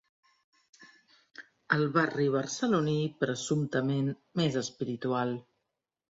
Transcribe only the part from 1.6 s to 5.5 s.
El barri barceloní presumptament més espiritual.